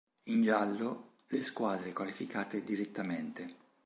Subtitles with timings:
[0.29, 3.55] In giallo le squadre qualificate direttamente.